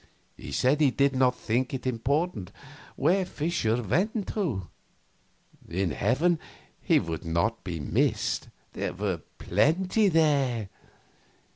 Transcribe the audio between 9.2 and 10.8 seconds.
"plenty there."